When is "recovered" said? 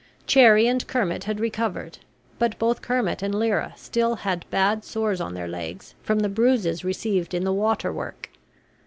1.39-1.99